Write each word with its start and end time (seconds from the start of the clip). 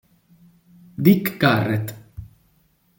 Dick 0.95 1.37
Garrett 1.37 1.93